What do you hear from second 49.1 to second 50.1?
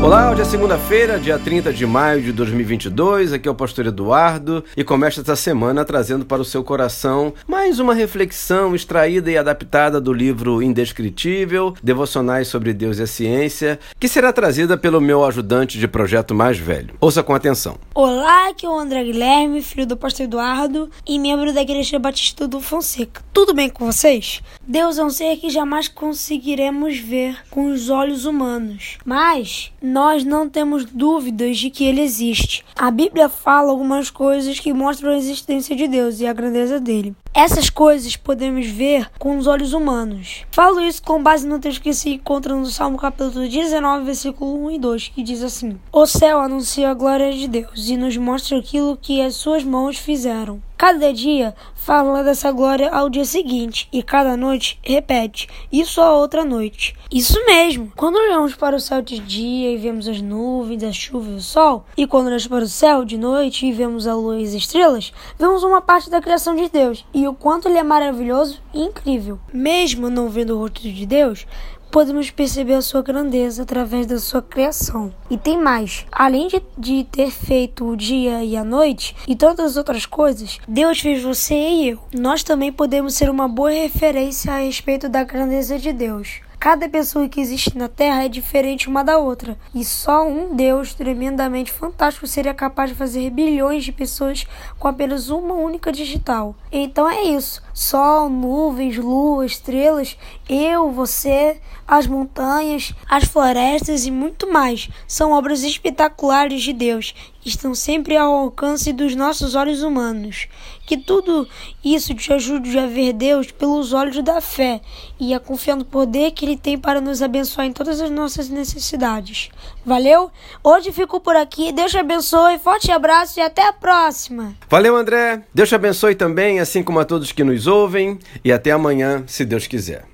as suas mãos